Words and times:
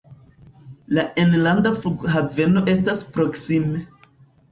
La 0.99 1.03
enlanda 1.23 1.71
flughaveno 1.81 2.63
estas 2.73 3.03
proksime. 3.19 3.83